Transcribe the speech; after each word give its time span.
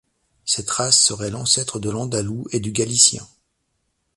Cette 0.45 0.71
race 0.71 0.99
serait 0.99 1.29
l’ancêtre 1.29 1.77
de 1.77 1.91
l’Andalou 1.91 2.45
et 2.49 2.59
du 2.59 2.71
Galicien. 2.71 3.27